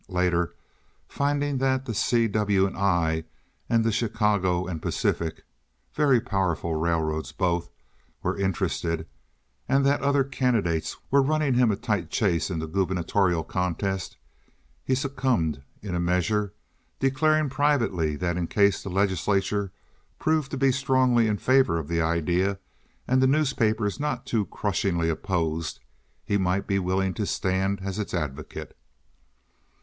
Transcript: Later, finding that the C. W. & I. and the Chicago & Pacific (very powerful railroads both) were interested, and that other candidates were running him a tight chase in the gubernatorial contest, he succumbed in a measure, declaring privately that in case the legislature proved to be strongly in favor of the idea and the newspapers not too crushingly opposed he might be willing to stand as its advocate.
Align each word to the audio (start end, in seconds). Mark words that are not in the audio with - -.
Later, 0.09 0.55
finding 1.07 1.59
that 1.59 1.85
the 1.85 1.93
C. 1.93 2.27
W. 2.27 2.75
& 2.75 2.75
I. 2.75 3.23
and 3.69 3.83
the 3.83 3.91
Chicago 3.91 4.65
& 4.79 4.79
Pacific 4.79 5.43
(very 5.93 6.19
powerful 6.19 6.73
railroads 6.73 7.31
both) 7.31 7.69
were 8.23 8.35
interested, 8.35 9.05
and 9.69 9.85
that 9.85 10.01
other 10.01 10.23
candidates 10.23 10.97
were 11.11 11.21
running 11.21 11.53
him 11.53 11.69
a 11.69 11.75
tight 11.75 12.09
chase 12.09 12.49
in 12.49 12.57
the 12.57 12.65
gubernatorial 12.65 13.43
contest, 13.43 14.17
he 14.83 14.95
succumbed 14.95 15.61
in 15.83 15.93
a 15.93 15.99
measure, 15.99 16.51
declaring 16.99 17.47
privately 17.47 18.15
that 18.15 18.37
in 18.37 18.47
case 18.47 18.81
the 18.81 18.89
legislature 18.89 19.71
proved 20.17 20.49
to 20.49 20.57
be 20.57 20.71
strongly 20.71 21.27
in 21.27 21.37
favor 21.37 21.77
of 21.77 21.87
the 21.87 22.01
idea 22.01 22.57
and 23.07 23.21
the 23.21 23.27
newspapers 23.27 23.99
not 23.99 24.25
too 24.25 24.47
crushingly 24.47 25.09
opposed 25.09 25.79
he 26.25 26.37
might 26.37 26.65
be 26.65 26.79
willing 26.79 27.13
to 27.13 27.27
stand 27.27 27.79
as 27.83 27.99
its 27.99 28.15
advocate. 28.15 28.75